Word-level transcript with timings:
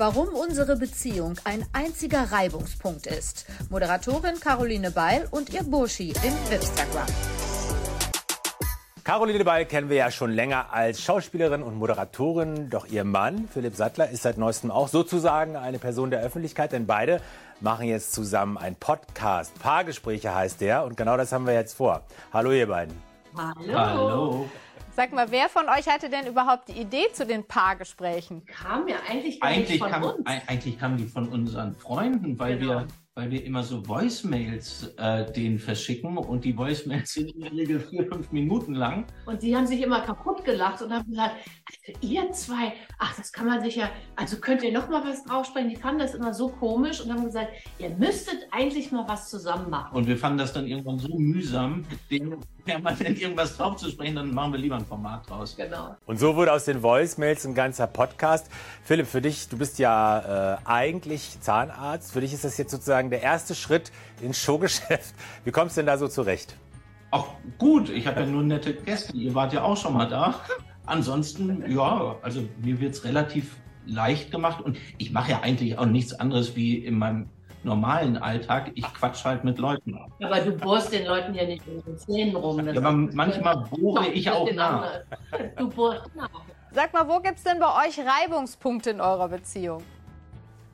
Warum 0.00 0.28
unsere 0.28 0.76
Beziehung 0.76 1.34
ein 1.44 1.62
einziger 1.74 2.32
Reibungspunkt 2.32 3.06
ist. 3.06 3.44
Moderatorin 3.68 4.40
Caroline 4.40 4.90
Beil 4.92 5.28
und 5.30 5.52
ihr 5.52 5.62
Burschi 5.62 6.14
im 6.22 6.32
Instagram. 6.50 7.06
Caroline 9.04 9.44
Beil 9.44 9.66
kennen 9.66 9.90
wir 9.90 9.98
ja 9.98 10.10
schon 10.10 10.30
länger 10.30 10.72
als 10.72 11.02
Schauspielerin 11.02 11.62
und 11.62 11.74
Moderatorin. 11.74 12.70
Doch 12.70 12.86
ihr 12.86 13.04
Mann, 13.04 13.46
Philipp 13.52 13.76
Sattler, 13.76 14.08
ist 14.08 14.22
seit 14.22 14.38
neuestem 14.38 14.70
auch 14.70 14.88
sozusagen 14.88 15.54
eine 15.54 15.78
Person 15.78 16.10
der 16.10 16.22
Öffentlichkeit, 16.22 16.72
denn 16.72 16.86
beide 16.86 17.20
machen 17.60 17.86
jetzt 17.86 18.14
zusammen 18.14 18.56
ein 18.56 18.76
Podcast. 18.76 19.52
Paargespräche 19.58 20.34
heißt 20.34 20.62
der 20.62 20.84
und 20.84 20.96
genau 20.96 21.18
das 21.18 21.30
haben 21.30 21.46
wir 21.46 21.52
jetzt 21.52 21.74
vor. 21.74 22.06
Hallo 22.32 22.52
ihr 22.52 22.68
beiden. 22.68 23.09
Hallo. 23.36 23.74
Hallo. 23.74 24.50
Sag 24.96 25.12
mal, 25.12 25.30
wer 25.30 25.48
von 25.48 25.66
euch 25.68 25.88
hatte 25.88 26.10
denn 26.10 26.26
überhaupt 26.26 26.68
die 26.68 26.80
Idee 26.80 27.06
zu 27.12 27.24
den 27.24 27.46
Paargesprächen? 27.46 28.44
Kam 28.46 28.88
ja 28.88 28.96
eigentlich 29.08 29.40
gar 29.40 29.50
eigentlich 29.50 29.70
nicht 29.70 29.78
von 29.80 29.90
kam, 29.90 30.02
uns. 30.02 30.26
Eigentlich 30.26 30.78
kamen 30.78 30.96
die 30.96 31.06
von 31.06 31.28
unseren 31.28 31.74
Freunden, 31.74 32.38
weil 32.38 32.58
Genau. 32.58 32.80
wir 32.80 32.86
weil 33.20 33.30
wir 33.32 33.44
immer 33.44 33.62
so 33.62 33.86
Voicemails 33.86 34.94
äh, 34.96 35.30
denen 35.32 35.58
verschicken 35.58 36.16
und 36.16 36.44
die 36.44 36.56
Voicemails 36.56 37.12
sind 37.12 37.30
in 37.32 37.40
der 37.40 37.52
Regel 37.52 37.80
vier, 37.80 38.06
fünf 38.06 38.30
Minuten 38.32 38.72
lang. 38.74 39.04
Und 39.26 39.42
die 39.42 39.54
haben 39.54 39.66
sich 39.66 39.82
immer 39.82 40.00
kaputt 40.00 40.44
gelacht 40.44 40.80
und 40.80 40.92
haben 40.92 41.10
gesagt, 41.10 41.34
also 41.34 41.98
ihr 42.00 42.30
zwei, 42.32 42.72
ach, 42.98 43.14
das 43.16 43.32
kann 43.32 43.46
man 43.46 43.62
sich 43.62 43.76
ja, 43.76 43.90
also 44.16 44.38
könnt 44.38 44.62
ihr 44.62 44.72
noch 44.72 44.88
mal 44.88 45.04
was 45.04 45.24
draufsprechen? 45.24 45.68
Die 45.68 45.76
fanden 45.76 45.98
das 45.98 46.14
immer 46.14 46.32
so 46.32 46.48
komisch 46.48 47.00
und 47.02 47.12
haben 47.12 47.24
gesagt, 47.24 47.50
ihr 47.78 47.90
müsstet 47.90 48.46
eigentlich 48.52 48.92
mal 48.92 49.06
was 49.08 49.28
zusammen 49.28 49.68
machen. 49.68 49.94
Und 49.94 50.06
wir 50.06 50.16
fanden 50.16 50.38
das 50.38 50.52
dann 50.52 50.66
irgendwann 50.66 50.98
so 50.98 51.18
mühsam, 51.18 51.84
denen 52.10 52.36
permanent 52.70 53.20
irgendwas 53.20 53.56
draufzusprechen, 53.56 54.16
dann 54.16 54.32
machen 54.32 54.52
wir 54.52 54.60
lieber 54.60 54.76
ein 54.76 54.84
Format 54.84 55.28
draus. 55.28 55.56
Genau. 55.56 55.96
Und 56.06 56.18
so 56.18 56.36
wurde 56.36 56.52
aus 56.52 56.64
den 56.64 56.82
Voicemails 56.82 57.44
ein 57.44 57.54
ganzer 57.54 57.86
Podcast. 57.86 58.48
Philipp, 58.84 59.06
für 59.06 59.20
dich, 59.20 59.48
du 59.48 59.58
bist 59.58 59.78
ja 59.78 60.54
äh, 60.54 60.58
eigentlich 60.64 61.40
Zahnarzt. 61.40 62.12
Für 62.12 62.20
dich 62.20 62.32
ist 62.32 62.44
das 62.44 62.56
jetzt 62.58 62.70
sozusagen 62.70 63.10
der 63.10 63.22
erste 63.22 63.54
Schritt 63.54 63.90
ins 64.20 64.38
Showgeschäft. 64.38 65.14
Wie 65.44 65.50
kommst 65.50 65.76
du 65.76 65.80
denn 65.80 65.86
da 65.86 65.98
so 65.98 66.08
zurecht? 66.08 66.56
Auch 67.10 67.28
gut, 67.58 67.90
ich 67.90 68.06
habe 68.06 68.20
ja 68.20 68.26
nur 68.26 68.42
nette 68.42 68.72
Gäste, 68.72 69.16
ihr 69.16 69.34
wart 69.34 69.52
ja 69.52 69.62
auch 69.62 69.76
schon 69.76 69.94
mal 69.94 70.06
da. 70.06 70.40
Ansonsten, 70.86 71.68
ja, 71.68 72.16
also 72.22 72.42
mir 72.62 72.80
wird's 72.80 73.04
relativ 73.04 73.56
leicht 73.86 74.30
gemacht 74.30 74.60
und 74.60 74.78
ich 74.98 75.10
mache 75.10 75.32
ja 75.32 75.40
eigentlich 75.40 75.76
auch 75.76 75.86
nichts 75.86 76.12
anderes 76.12 76.54
wie 76.54 76.76
in 76.76 76.98
meinem 76.98 77.28
normalen 77.64 78.16
Alltag. 78.16 78.72
Ich 78.74 78.84
quatsch 78.94 79.24
halt 79.24 79.44
mit 79.44 79.58
Leuten. 79.58 79.98
Aber 80.22 80.40
du 80.40 80.52
bohrst 80.52 80.92
den 80.92 81.06
Leuten 81.06 81.34
ja 81.34 81.44
nicht 81.44 81.66
in 81.66 81.82
den 81.82 81.98
Zähnen 81.98 82.36
rum. 82.36 82.64
Das 82.64 82.74
Ja, 82.74 82.80
aber 82.80 82.92
manchmal 82.92 83.64
bohre 83.70 84.08
ich 84.08 84.30
auch 84.30 84.46
den 84.46 84.56
nach. 84.56 85.00
Du 85.56 85.68
bohrst 85.68 86.14
nach. 86.14 86.28
Sag 86.72 86.92
mal, 86.92 87.08
wo 87.08 87.18
gibt's 87.20 87.42
denn 87.42 87.58
bei 87.58 87.86
euch 87.86 87.98
Reibungspunkte 87.98 88.90
in 88.90 89.00
eurer 89.00 89.28
Beziehung? 89.28 89.82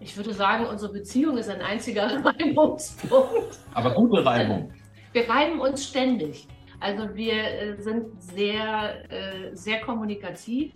Ich 0.00 0.16
würde 0.16 0.34
sagen, 0.34 0.66
unsere 0.66 0.92
Beziehung 0.92 1.38
ist 1.38 1.48
ein 1.48 1.62
einziger 1.62 2.04
Reibungspunkt. 2.24 3.58
Aber 3.72 3.94
gute 3.94 4.24
Reibung. 4.24 4.72
Wir 5.12 5.28
reiben 5.28 5.60
uns 5.60 5.86
ständig. 5.86 6.48
Also 6.80 7.14
wir 7.14 7.32
äh, 7.32 7.76
sind 7.80 8.20
sehr, 8.20 9.10
äh, 9.10 9.54
sehr 9.54 9.80
kommunikativ. 9.80 10.74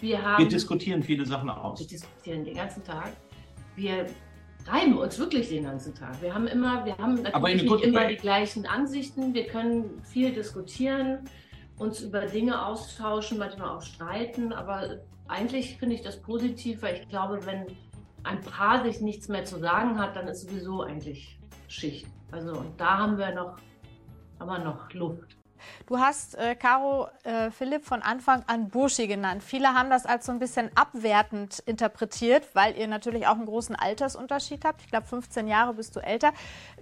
Wir 0.00 0.22
haben 0.22 0.42
Wir 0.42 0.48
diskutieren 0.48 1.02
viele 1.02 1.24
Sachen 1.24 1.48
aus. 1.50 1.78
Wir 1.78 1.86
diskutieren 1.86 2.44
den 2.44 2.54
ganzen 2.54 2.82
Tag. 2.82 3.12
Wir 3.76 4.06
reiben 4.68 4.98
uns 4.98 5.18
wirklich 5.18 5.48
den 5.48 5.64
ganzen 5.64 5.94
Tag. 5.94 6.20
Wir 6.20 6.34
haben 6.34 6.46
immer, 6.46 6.84
wir 6.84 6.96
haben 6.98 7.24
Aber 7.26 7.48
natürlich 7.48 7.70
nicht 7.70 7.84
immer 7.84 8.06
die 8.06 8.16
gleichen 8.16 8.66
Ansichten. 8.66 9.34
Wir 9.34 9.46
können 9.46 10.02
viel 10.02 10.32
diskutieren, 10.32 11.20
uns 11.78 12.00
über 12.00 12.26
Dinge 12.26 12.64
austauschen, 12.64 13.38
manchmal 13.38 13.70
auch 13.70 13.82
streiten. 13.82 14.52
Aber 14.52 14.98
eigentlich 15.28 15.76
finde 15.78 15.94
ich 15.94 16.02
das 16.02 16.20
positiv, 16.20 16.82
weil 16.82 16.96
ich 16.96 17.08
glaube, 17.08 17.44
wenn 17.46 17.66
ein 18.24 18.40
Paar 18.40 18.84
sich 18.84 19.00
nichts 19.00 19.28
mehr 19.28 19.44
zu 19.44 19.58
sagen 19.58 19.98
hat, 19.98 20.16
dann 20.16 20.26
ist 20.28 20.48
sowieso 20.48 20.82
eigentlich 20.82 21.38
Schicht. 21.68 22.06
Also 22.32 22.52
und 22.52 22.80
da 22.80 22.98
haben 22.98 23.18
wir 23.18 23.32
noch, 23.34 23.56
haben 24.40 24.48
wir 24.48 24.58
noch 24.58 24.92
Luft. 24.92 25.36
Du 25.86 25.98
hast 25.98 26.34
äh, 26.36 26.54
Caro 26.54 27.08
äh, 27.24 27.50
Philipp 27.50 27.84
von 27.84 28.02
Anfang 28.02 28.42
an 28.46 28.68
Burschi 28.68 29.06
genannt. 29.06 29.42
Viele 29.42 29.68
haben 29.74 29.90
das 29.90 30.06
als 30.06 30.26
so 30.26 30.32
ein 30.32 30.38
bisschen 30.38 30.70
abwertend 30.74 31.60
interpretiert, 31.66 32.54
weil 32.54 32.76
ihr 32.76 32.88
natürlich 32.88 33.26
auch 33.26 33.36
einen 33.36 33.46
großen 33.46 33.76
Altersunterschied 33.76 34.64
habt. 34.64 34.82
Ich 34.82 34.88
glaube, 34.88 35.06
15 35.06 35.46
Jahre 35.48 35.74
bist 35.74 35.96
du 35.96 36.00
älter. 36.00 36.32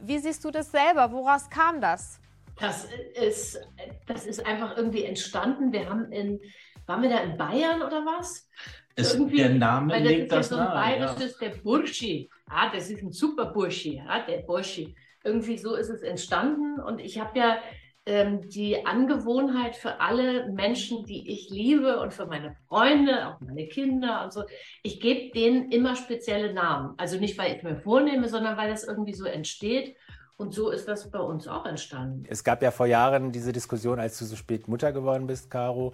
Wie 0.01 0.19
siehst 0.19 0.45
du 0.45 0.51
das 0.51 0.71
selber? 0.71 1.13
Woraus 1.13 1.51
kam 1.51 1.81
das? 1.81 2.21
Das 2.57 2.87
ist, 3.15 3.59
das 4.07 4.27
ist 4.27 4.47
einfach 4.47 4.77
irgendwie 4.77 5.05
entstanden. 5.05 5.73
Wir 5.73 5.89
haben 5.89 6.13
in, 6.13 6.41
waren 6.87 7.03
wir 7.03 7.11
da 7.11 7.19
in 7.19 7.37
Bayern 7.37 7.83
oder 7.83 8.05
was? 8.07 8.49
Es, 8.95 9.15
Irgendwie, 9.15 9.39
der 9.39 9.51
Name 9.51 9.93
Weil 9.93 10.03
das 10.05 10.13
legt 10.13 10.27
ist 10.27 10.33
ja 10.33 10.39
das 10.39 10.49
so 10.49 10.57
ein 10.57 10.71
nahe. 10.71 10.99
Ja. 10.99 11.15
bayerisches, 11.15 11.39
der 11.39 11.51
Burschi. 11.51 12.31
Ah, 12.49 12.71
das 12.73 12.91
ist 12.91 13.03
ein 13.03 13.13
super 13.13 13.47
Burschi, 13.47 14.01
ah, 14.07 14.21
der 14.25 14.39
Burschi. 14.43 14.95
Irgendwie 15.25 15.59
so 15.59 15.75
ist 15.75 15.89
es 15.89 16.03
entstanden. 16.03 16.81
Und 16.81 17.01
ich 17.01 17.19
habe 17.19 17.39
ja 17.39 17.59
ähm, 18.07 18.49
die 18.49 18.85
Angewohnheit 18.85 19.77
für 19.77 20.01
alle 20.01 20.51
Menschen, 20.53 21.05
die 21.05 21.31
ich 21.31 21.51
liebe 21.51 22.01
und 22.01 22.13
für 22.13 22.27
meine 22.27 22.55
Freunde, 22.69 23.29
auch 23.29 23.41
meine 23.41 23.67
Kinder 23.69 24.25
und 24.25 24.33
so, 24.33 24.45
ich 24.83 25.01
gebe 25.01 25.33
denen 25.33 25.71
immer 25.71 25.97
spezielle 25.97 26.53
Namen. 26.53 26.95
Also 26.99 27.19
nicht, 27.19 27.39
weil 27.39 27.57
ich 27.57 27.63
mir 27.63 27.77
vornehme, 27.77 28.29
sondern 28.29 28.57
weil 28.57 28.71
das 28.71 28.85
irgendwie 28.85 29.15
so 29.15 29.25
entsteht. 29.25 29.97
Und 30.37 30.53
so 30.53 30.71
ist 30.71 30.89
das 30.89 31.11
bei 31.11 31.21
uns 31.21 31.47
auch 31.47 31.65
entstanden. 31.65 32.25
Es 32.29 32.43
gab 32.43 32.61
ja 32.61 32.73
vor 32.73 32.87
Jahren 32.87 33.31
diese 33.31 33.53
Diskussion, 33.53 34.01
als 34.01 34.19
du 34.19 34.25
so 34.25 34.35
spät 34.35 34.67
Mutter 34.67 34.93
geworden 34.93 35.29
bist, 35.29 35.49
Caro. 35.49 35.93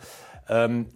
Ähm, 0.49 0.87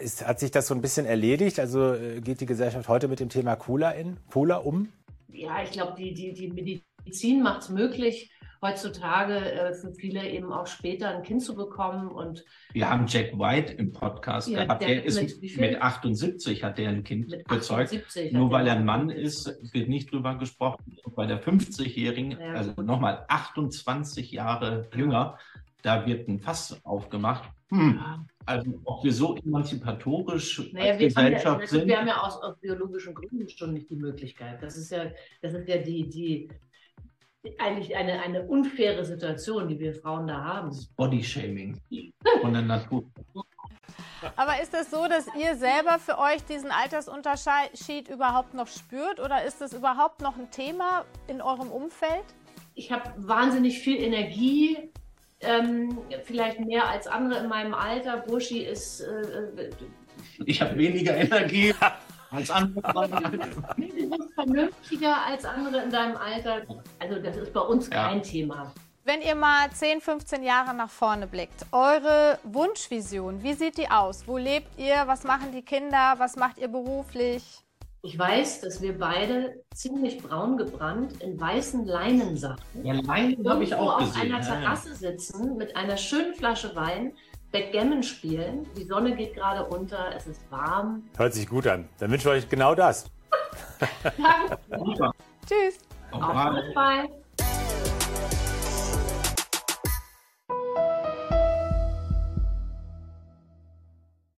ist, 0.00 0.26
hat 0.26 0.40
sich 0.40 0.50
das 0.50 0.66
so 0.66 0.74
ein 0.74 0.80
bisschen 0.80 1.04
erledigt? 1.04 1.60
Also 1.60 1.92
äh, 1.92 2.22
geht 2.22 2.40
die 2.40 2.46
Gesellschaft 2.46 2.88
heute 2.88 3.08
mit 3.08 3.20
dem 3.20 3.28
Thema 3.28 3.54
cooler, 3.56 3.94
in, 3.94 4.16
cooler 4.30 4.64
um? 4.64 4.88
ja, 5.36 5.62
ich 5.62 5.70
glaube, 5.70 5.94
die, 5.96 6.14
die, 6.14 6.32
die 6.32 6.48
Medizin 6.48 7.42
macht 7.42 7.62
es 7.62 7.68
möglich, 7.68 8.30
heutzutage 8.62 9.34
äh, 9.52 9.74
für 9.74 9.92
viele 9.92 10.28
eben 10.28 10.52
auch 10.52 10.66
später 10.66 11.08
ein 11.16 11.22
Kind 11.22 11.42
zu 11.42 11.54
bekommen. 11.54 12.08
Und 12.08 12.44
Wir 12.72 12.90
haben 12.90 13.06
Jack 13.06 13.38
White 13.38 13.72
im 13.74 13.92
Podcast 13.92 14.48
Ja, 14.48 14.64
gehabt. 14.64 14.82
der 14.82 14.88
Der 14.88 15.04
ist 15.04 15.20
mit 15.20 15.56
mit 15.58 15.82
78 15.82 16.62
hat 16.64 16.78
der 16.78 16.88
ein 16.90 17.04
Kind 17.04 17.30
gezeugt. 17.48 17.92
78 17.92 18.32
Nur 18.32 18.50
weil 18.50 18.66
er- 18.66 18.76
ein 18.76 18.84
Mann 18.84 19.10
ist, 19.10 19.46
wird 19.72 19.88
nicht 19.88 20.12
drüber 20.12 20.34
gesprochen. 20.36 20.96
Und 21.04 21.14
bei 21.16 21.26
der 21.26 21.40
50-Jährigen, 21.42 22.32
Ja. 22.32 22.52
also 22.54 22.72
nochmal 22.82 23.24
28 23.28 24.30
Jahre 24.32 24.88
jünger, 24.94 25.38
da 25.82 26.06
wird 26.06 26.28
ein 26.28 26.40
Fass 26.40 26.78
aufgemacht. 26.84 27.48
Hm. 27.68 27.96
Ja. 28.00 28.24
Also 28.48 28.80
ob 28.84 29.02
wir 29.02 29.12
so 29.12 29.34
emanzipatorisch 29.36 30.70
Naja, 30.72 30.92
als 30.92 31.00
ja, 31.02 31.08
Gesellschaft 31.08 31.44
natürlich, 31.46 31.70
sind. 31.70 31.86
wir 31.88 31.98
haben 31.98 32.06
ja 32.06 32.20
aus, 32.22 32.36
aus 32.40 32.56
biologischen 32.60 33.12
Gründen 33.14 33.48
schon 33.48 33.72
nicht 33.74 33.90
die 33.90 33.96
Möglichkeit. 33.96 34.62
Das 34.62 34.76
ist 34.76 34.90
ja, 34.92 35.06
das 35.42 35.52
ist 35.54 35.68
ja 35.68 35.78
die, 35.78 36.08
die 36.08 36.48
eigentlich 37.58 37.96
eine, 37.96 38.20
eine 38.20 38.42
unfaire 38.42 39.04
Situation, 39.04 39.68
die 39.68 39.78
wir 39.78 39.94
Frauen 39.94 40.26
da 40.26 40.42
haben. 40.42 40.70
Bodyshaming 40.96 41.80
von 42.40 42.52
der 42.52 42.62
Natur. 42.62 43.04
Aber 44.36 44.60
ist 44.60 44.74
es 44.74 44.90
so, 44.90 45.06
dass 45.06 45.26
ihr 45.38 45.54
selber 45.56 45.98
für 45.98 46.18
euch 46.18 46.42
diesen 46.44 46.70
Altersunterschied 46.70 48.08
überhaupt 48.08 48.54
noch 48.54 48.66
spürt 48.66 49.20
oder 49.20 49.44
ist 49.44 49.60
es 49.60 49.72
überhaupt 49.72 50.20
noch 50.22 50.36
ein 50.36 50.50
Thema 50.50 51.04
in 51.28 51.40
eurem 51.40 51.70
Umfeld? 51.70 52.24
Ich 52.74 52.90
habe 52.90 53.10
wahnsinnig 53.16 53.78
viel 53.78 54.02
Energie, 54.02 54.90
ähm, 55.40 55.98
vielleicht 56.24 56.60
mehr 56.60 56.88
als 56.88 57.06
andere 57.06 57.40
in 57.40 57.48
meinem 57.48 57.74
Alter. 57.74 58.18
Burschi 58.18 58.64
ist 58.64 59.00
äh, 59.00 59.20
äh, 59.62 59.70
Ich 60.44 60.60
habe 60.60 60.76
weniger 60.76 61.16
Energie 61.16 61.74
als 62.30 62.50
andere. 62.50 63.08
Du 63.76 64.10
bist 64.10 64.34
vernünftiger 64.34 65.24
als 65.24 65.44
andere 65.44 65.82
in 65.84 65.90
deinem 65.90 66.16
Alter. 66.16 66.62
Also 67.08 67.20
das 67.22 67.36
ist 67.36 67.52
bei 67.52 67.60
uns 67.60 67.88
Ja. 67.88 68.08
kein 68.08 68.22
Thema. 68.22 68.72
Wenn 69.04 69.20
ihr 69.22 69.36
mal 69.36 69.70
10, 69.70 70.00
15 70.00 70.42
Jahre 70.42 70.74
nach 70.74 70.90
vorne 70.90 71.28
blickt, 71.28 71.64
eure 71.70 72.38
Wunschvision, 72.42 73.40
wie 73.44 73.52
sieht 73.54 73.78
die 73.78 73.88
aus? 73.88 74.26
Wo 74.26 74.36
lebt 74.36 74.76
ihr? 74.78 75.04
Was 75.06 75.22
machen 75.22 75.52
die 75.52 75.62
Kinder? 75.62 76.14
Was 76.18 76.34
macht 76.34 76.58
ihr 76.58 76.66
beruflich? 76.66 77.44
Ich 78.02 78.18
weiß, 78.18 78.60
dass 78.62 78.82
wir 78.82 78.98
beide 78.98 79.62
ziemlich 79.74 80.18
braun 80.18 80.56
gebrannt 80.56 81.22
in 81.22 81.40
weißen 81.40 81.86
Leinensachen 81.86 82.84
Ja, 82.84 82.94
Leinen 82.94 83.48
habe 83.48 83.62
ich 83.64 83.74
auch 83.74 84.00
auf 84.00 84.12
gesehen. 84.12 84.34
einer. 84.34 84.40
Terrasse 84.44 84.94
sitzen 84.94 85.56
mit 85.56 85.76
einer 85.76 85.96
schönen 85.96 86.34
Flasche 86.34 86.74
Wein, 86.74 87.12
Backgammon 87.52 88.02
spielen. 88.02 88.66
Die 88.76 88.84
Sonne 88.84 89.14
geht 89.14 89.34
gerade 89.34 89.64
unter, 89.64 90.14
es 90.16 90.26
ist 90.26 90.40
warm. 90.50 91.04
Hört 91.16 91.32
sich 91.34 91.48
gut 91.48 91.66
an. 91.68 91.88
Dann 91.98 92.10
wünsche 92.10 92.28
ich 92.28 92.44
euch 92.44 92.48
genau 92.48 92.74
das. 92.74 93.06
Danke. 94.18 94.58
Super. 94.78 95.12
Tschüss! 96.10 96.22
Auf 96.22 96.22
Auf 96.22 96.32
Baden. 96.32 96.64
Fußball. 96.66 97.08